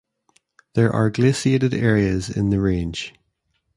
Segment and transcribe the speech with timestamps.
[0.73, 3.13] There are glaciated areas in the range.